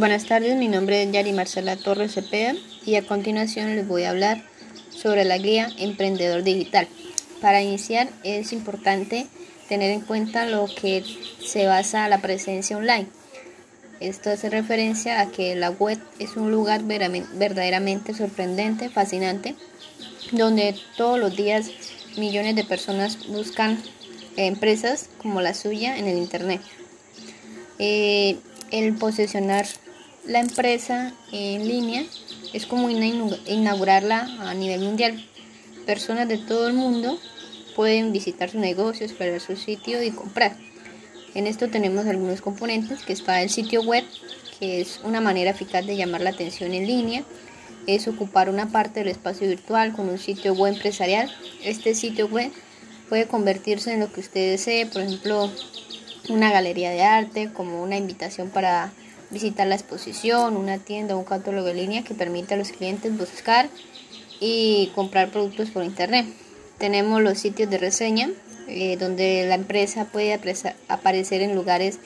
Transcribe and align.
Buenas 0.00 0.24
tardes, 0.24 0.56
mi 0.56 0.66
nombre 0.66 1.02
es 1.02 1.12
Yari 1.12 1.34
Marcela 1.34 1.76
Torres 1.76 2.14
Cepeda 2.14 2.54
y 2.86 2.94
a 2.94 3.06
continuación 3.06 3.76
les 3.76 3.86
voy 3.86 4.04
a 4.04 4.08
hablar 4.08 4.42
sobre 4.88 5.26
la 5.26 5.36
guía 5.36 5.68
Emprendedor 5.76 6.42
Digital. 6.42 6.88
Para 7.42 7.60
iniciar 7.60 8.08
es 8.24 8.54
importante 8.54 9.26
tener 9.68 9.90
en 9.90 10.00
cuenta 10.00 10.46
lo 10.46 10.64
que 10.74 11.04
se 11.44 11.66
basa 11.66 12.08
la 12.08 12.22
presencia 12.22 12.78
online. 12.78 13.08
Esto 14.00 14.30
hace 14.30 14.48
referencia 14.48 15.20
a 15.20 15.26
que 15.26 15.54
la 15.54 15.68
web 15.68 15.98
es 16.18 16.34
un 16.38 16.50
lugar 16.50 16.82
verdaderamente 16.82 18.14
sorprendente, 18.14 18.88
fascinante, 18.88 19.54
donde 20.32 20.76
todos 20.96 21.18
los 21.18 21.36
días 21.36 21.70
millones 22.16 22.56
de 22.56 22.64
personas 22.64 23.28
buscan 23.28 23.78
empresas 24.38 25.10
como 25.18 25.42
la 25.42 25.52
suya 25.52 25.98
en 25.98 26.06
el 26.06 26.16
Internet. 26.16 26.62
Eh, 27.78 28.38
el 28.70 28.94
posesionar 28.94 29.66
la 30.26 30.40
empresa 30.40 31.12
en 31.32 31.66
línea 31.66 32.04
es 32.52 32.66
como 32.66 32.90
inaugurarla 32.90 34.20
a 34.40 34.54
nivel 34.54 34.80
mundial. 34.80 35.24
Personas 35.86 36.28
de 36.28 36.38
todo 36.38 36.68
el 36.68 36.74
mundo 36.74 37.18
pueden 37.74 38.12
visitar 38.12 38.50
su 38.50 38.58
negocio, 38.58 39.06
explorar 39.06 39.40
su 39.40 39.56
sitio 39.56 40.02
y 40.02 40.10
comprar. 40.10 40.56
En 41.34 41.46
esto 41.46 41.68
tenemos 41.68 42.06
algunos 42.06 42.40
componentes, 42.40 43.02
que 43.02 43.12
está 43.12 43.42
el 43.42 43.50
sitio 43.50 43.82
web, 43.82 44.04
que 44.58 44.80
es 44.80 45.00
una 45.04 45.20
manera 45.20 45.52
eficaz 45.52 45.86
de 45.86 45.96
llamar 45.96 46.20
la 46.20 46.30
atención 46.30 46.74
en 46.74 46.86
línea, 46.86 47.24
es 47.86 48.08
ocupar 48.08 48.50
una 48.50 48.70
parte 48.70 49.00
del 49.00 49.08
espacio 49.08 49.48
virtual 49.48 49.92
con 49.92 50.08
un 50.08 50.18
sitio 50.18 50.54
web 50.54 50.74
empresarial. 50.74 51.30
Este 51.62 51.94
sitio 51.94 52.26
web 52.26 52.52
puede 53.08 53.26
convertirse 53.26 53.92
en 53.92 54.00
lo 54.00 54.12
que 54.12 54.20
usted 54.20 54.50
desee, 54.50 54.86
por 54.86 55.02
ejemplo, 55.02 55.50
una 56.28 56.52
galería 56.52 56.90
de 56.90 57.02
arte, 57.02 57.50
como 57.52 57.82
una 57.82 57.96
invitación 57.96 58.50
para 58.50 58.92
visitar 59.30 59.66
la 59.66 59.74
exposición, 59.74 60.56
una 60.56 60.78
tienda, 60.78 61.16
un 61.16 61.24
catálogo 61.24 61.68
de 61.68 61.74
línea 61.74 62.02
que 62.02 62.14
permite 62.14 62.54
a 62.54 62.56
los 62.56 62.72
clientes 62.72 63.16
buscar 63.16 63.68
y 64.40 64.90
comprar 64.94 65.30
productos 65.30 65.70
por 65.70 65.84
internet. 65.84 66.26
Tenemos 66.78 67.22
los 67.22 67.38
sitios 67.38 67.70
de 67.70 67.78
reseña, 67.78 68.30
eh, 68.66 68.96
donde 68.96 69.44
la 69.46 69.54
empresa 69.54 70.06
puede 70.06 70.38
aparecer 70.88 71.42
en 71.42 71.54
lugares 71.54 71.98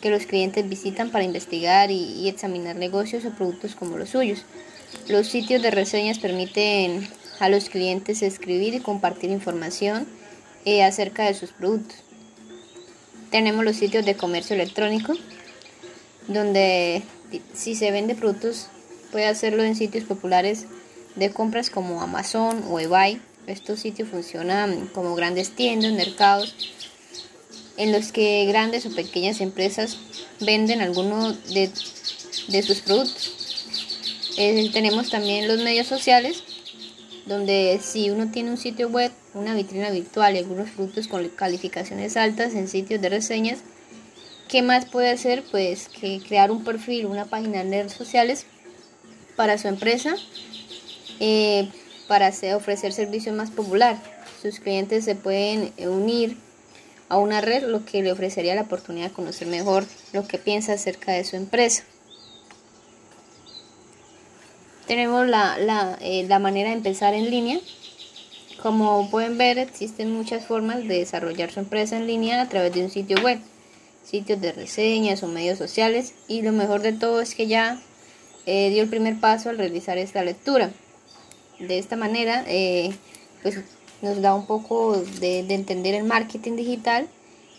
que 0.00 0.10
los 0.10 0.26
clientes 0.26 0.68
visitan 0.68 1.10
para 1.10 1.24
investigar 1.24 1.90
y, 1.90 2.28
examinar 2.28 2.76
negocios 2.76 3.24
o 3.24 3.30
productos 3.30 3.74
como 3.74 3.98
los 3.98 4.10
suyos. 4.10 4.44
Los 5.08 5.28
sitios 5.28 5.62
de 5.62 5.70
reseñas 5.70 6.18
permiten 6.18 7.08
a 7.38 7.48
los 7.48 7.68
clientes 7.68 8.22
escribir 8.22 8.74
y 8.74 8.80
compartir 8.80 9.30
información 9.30 10.06
eh, 10.64 10.82
acerca 10.82 11.24
de 11.24 11.34
sus 11.34 11.52
productos. 11.52 11.96
Tenemos 13.30 13.64
los 13.64 13.76
sitios 13.76 14.04
de 14.04 14.16
comercio 14.16 14.54
electrónico, 14.54 15.14
donde 16.30 17.02
si 17.54 17.74
se 17.74 17.90
vende 17.90 18.14
productos 18.14 18.68
puede 19.10 19.26
hacerlo 19.26 19.64
en 19.64 19.74
sitios 19.74 20.04
populares 20.04 20.66
de 21.16 21.30
compras 21.30 21.70
como 21.70 22.00
Amazon 22.00 22.64
o 22.70 22.78
eBay. 22.78 23.20
Estos 23.46 23.80
sitios 23.80 24.08
funcionan 24.08 24.86
como 24.94 25.14
grandes 25.16 25.50
tiendas, 25.50 25.92
mercados, 25.92 26.54
en 27.76 27.90
los 27.90 28.12
que 28.12 28.46
grandes 28.46 28.86
o 28.86 28.94
pequeñas 28.94 29.40
empresas 29.40 29.98
venden 30.40 30.80
algunos 30.82 31.52
de, 31.52 31.70
sus 32.62 32.80
productos. 32.80 34.36
Eh, 34.36 34.70
tenemos 34.72 35.10
también 35.10 35.48
los 35.48 35.58
medios 35.62 35.88
sociales, 35.88 36.44
donde 37.26 37.80
si 37.82 38.10
uno 38.10 38.30
tiene 38.30 38.50
un 38.50 38.56
sitio 38.56 38.88
web, 38.88 39.10
una 39.34 39.54
vitrina 39.54 39.90
virtual 39.90 40.36
y 40.36 40.38
algunos 40.38 40.70
productos 40.70 41.08
con 41.08 41.26
calificaciones 41.30 42.16
altas 42.16 42.54
en 42.54 42.68
sitios 42.68 43.00
de 43.00 43.08
reseñas, 43.08 43.58
¿qué 44.50 44.62
más 44.62 44.84
puede 44.84 45.10
hacer? 45.10 45.44
Pues 45.50 45.88
que 45.88 46.20
crear 46.26 46.50
un 46.50 46.64
perfil, 46.64 47.06
una 47.06 47.24
página 47.24 47.60
en 47.60 47.70
redes 47.70 47.92
sociales 47.92 48.46
para 49.36 49.56
su 49.56 49.68
empresa, 49.68 50.14
eh, 51.20 51.68
para 52.08 52.32
ofrecer 52.56 52.92
servicios 52.92 53.34
más 53.34 53.50
popular. 53.50 53.96
Sus 54.42 54.58
clientes 54.58 55.04
se 55.04 55.14
pueden 55.14 55.72
unir 55.78 56.36
a 57.08 57.18
una 57.18 57.40
red, 57.40 57.64
lo 57.64 57.84
que 57.84 58.02
le 58.02 58.12
ofrecería 58.12 58.54
la 58.54 58.62
oportunidad 58.62 59.08
de 59.08 59.12
conocer 59.12 59.48
mejor 59.48 59.84
lo 60.12 60.26
que 60.26 60.38
piensa 60.38 60.72
acerca 60.72 61.12
de 61.12 61.24
su 61.24 61.36
empresa. 61.36 61.84
Tenemos 64.86 65.26
la, 65.28 65.96
eh, 66.00 66.26
la, 66.28 66.38
manera 66.40 66.70
de 66.70 66.76
empezar 66.76 67.14
en 67.14 67.30
línea. 67.30 67.60
Como 68.60 69.08
pueden 69.10 69.38
ver, 69.38 69.58
existen 69.58 70.12
muchas 70.12 70.44
formas 70.44 70.78
de 70.78 70.98
desarrollar 70.98 71.52
su 71.52 71.60
empresa 71.60 71.96
en 71.96 72.08
línea 72.08 72.42
a 72.42 72.48
través 72.48 72.72
de 72.74 72.84
un 72.84 72.90
sitio 72.90 73.16
web, 73.22 73.38
sitios 74.04 74.40
de 74.40 74.52
reseñas 74.52 75.22
o 75.22 75.28
medios 75.28 75.58
sociales. 75.58 76.14
Y 76.28 76.42
lo 76.42 76.52
mejor 76.52 76.82
de 76.82 76.92
todo 76.92 77.20
es 77.20 77.34
que 77.34 77.46
ya 77.46 77.80
eh, 78.46 78.70
dio 78.70 78.82
el 78.82 78.88
primer 78.88 79.18
paso 79.20 79.50
al 79.50 79.58
realizar 79.58 79.98
esta 79.98 80.22
lectura. 80.24 80.70
De 81.58 81.78
esta 81.78 81.96
manera, 81.96 82.44
eh, 82.46 82.92
pues 83.42 83.58
nos 84.02 84.22
da 84.22 84.34
un 84.34 84.46
poco 84.46 84.96
de, 85.20 85.40
entender 85.40 85.94
el 85.94 86.04
marketing 86.04 86.56
digital 86.56 87.06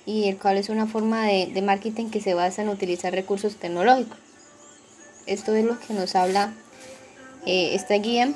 y 0.06 0.28
el 0.28 0.38
cual 0.38 0.58
es 0.58 0.70
una 0.70 0.88
forma 0.88 1.28
de, 1.28 1.62
marketing 1.62 2.10
que 2.10 2.22
se 2.22 2.34
basa 2.34 2.64
en 2.64 2.70
utilizar 2.70 3.14
recursos 3.14 3.58
tecnológicos. 3.58 4.18
Esto 5.28 5.54
es 5.54 5.64
lo 5.64 5.80
que 5.80 5.94
nos 5.94 6.16
habla 6.16 6.54
eh, 7.46 7.76
esta 7.76 7.94
guía 7.96 8.34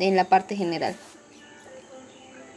en 0.00 0.16
la 0.16 0.24
parte 0.24 0.56
general. 0.56 0.96